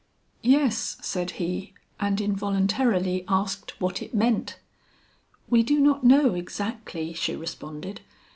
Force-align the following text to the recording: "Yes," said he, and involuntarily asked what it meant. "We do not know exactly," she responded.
"Yes," 0.41 0.97
said 1.03 1.29
he, 1.37 1.75
and 1.99 2.19
involuntarily 2.19 3.23
asked 3.27 3.79
what 3.79 4.01
it 4.01 4.15
meant. 4.15 4.57
"We 5.47 5.61
do 5.61 5.79
not 5.79 6.03
know 6.03 6.33
exactly," 6.33 7.13
she 7.13 7.35
responded. 7.35 8.01